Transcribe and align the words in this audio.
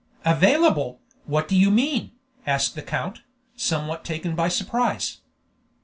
"Available! 0.25 0.99
What 1.25 1.47
do 1.47 1.55
you 1.55 1.69
mean?" 1.69 2.13
asked 2.47 2.73
the 2.73 2.81
count, 2.81 3.21
somewhat 3.55 4.03
taken 4.03 4.33
by 4.35 4.47
surprise. 4.47 5.19